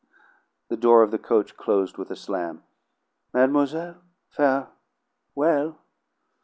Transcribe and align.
The 0.69 0.77
door 0.77 1.03
of 1.03 1.11
the 1.11 1.19
coach 1.19 1.55
closed 1.55 1.99
with 1.99 2.09
a 2.09 2.15
slam. 2.15 2.63
"Mademoiselle 3.35 4.01
fare 4.31 4.69
well!" 5.35 5.77